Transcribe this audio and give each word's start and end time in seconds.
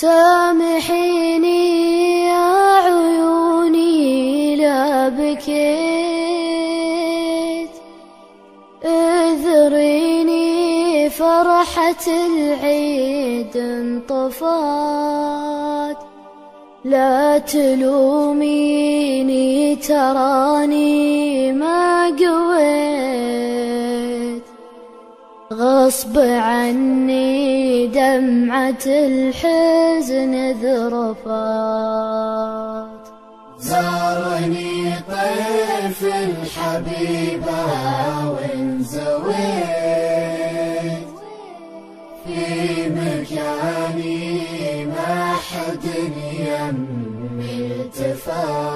سامحيني 0.00 1.62
يا 2.26 2.50
عيوني 2.84 4.56
لا 4.56 5.08
بكيت. 5.08 5.54
اذريني 8.84 10.50
فرحة 11.10 12.06
العيد 12.06 13.56
انطفات. 13.56 14.36
لا 16.84 17.38
تلوميني 17.38 18.46
تراني 19.76 21.52
ما 21.52 22.06
قويت. 22.06 22.93
غصب 25.84 26.18
عني 26.18 27.86
دمعة 27.86 28.84
الحزن 28.86 30.50
ذرفات 30.62 32.14
زارني 33.58 34.94
طيف 35.08 36.04
الحبيبة 36.04 37.64
وانزويت. 38.30 39.34
في 42.24 42.40
مكاني 42.88 44.24
ما 44.86 45.14
حد 45.32 45.84
يمي 46.40 47.66
التفات. 47.66 48.73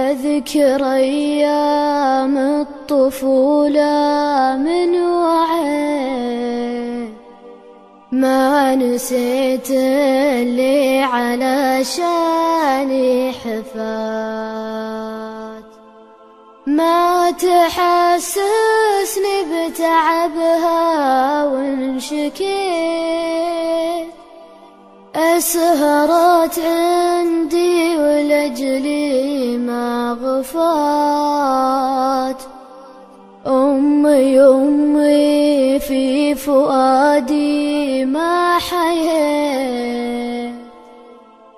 أذكر 0.00 0.80
أيام 0.92 2.38
الطفولة 2.38 3.86
من 4.56 4.90
وعي 5.02 6.10
ما 8.12 8.74
نسيت 8.74 9.70
اللي 9.70 11.02
علشاني 11.02 12.52
حفات 13.32 14.60
ما 16.66 17.30
تحسسني 17.30 18.40
بتعبها 19.52 21.44
وانشكيت 21.44 23.00
أسهرت 25.14 26.58
عندي 26.58 27.96
ولأجلي 27.96 28.89
ما 30.54 32.30
غفات 32.30 32.42
أمي 33.46 34.40
أمي 34.40 35.78
في 35.78 36.34
فؤادي 36.34 38.04
ما 38.04 38.58
حييت. 38.58 40.54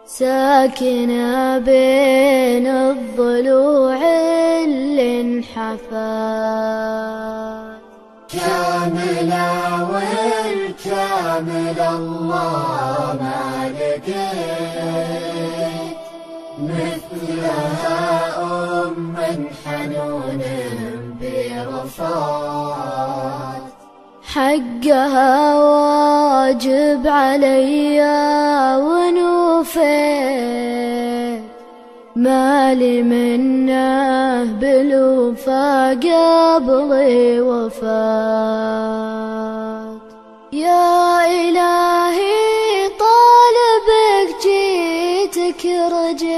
ساكنة 0.07 1.59
بين 1.59 2.67
الضلوع 2.67 3.97
اللي 4.65 5.21
انحفات. 5.21 5.83
كاملة 8.29 9.89
والكامل 9.91 11.81
الله 11.81 13.19
ما 13.21 13.71
لقيت. 13.79 14.93
مثلها 16.59 18.02
حقها 24.23 25.57
واجب 25.59 27.07
علي 27.07 28.01
ونوفيت 28.79 29.83
مالي 32.17 33.03
منه 33.03 34.45
بالوفا 34.45 35.91
قبل 35.91 36.93
وفات 37.41 38.83
يا 40.53 41.25
إلهي 41.27 42.89
طالبك 42.99 44.29
جيتك 44.43 45.67
رجيت 45.67 46.32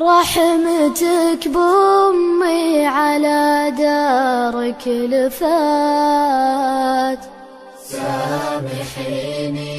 رحمتك 0.00 1.48
بأمي 1.48 2.86
على 2.86 3.72
دارك 3.78 4.88
لفات 5.12 7.18
سامحيني 7.84 9.76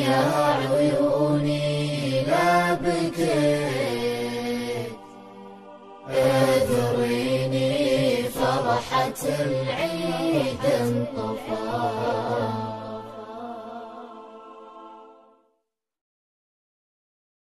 يا 0.00 0.26
عيوني 0.72 2.22
لا 2.22 2.74
بكيت. 2.74 3.74
أذريني 6.10 8.22
فرحة 8.22 9.22
العيد 9.40 10.64
انطفات 10.80 12.73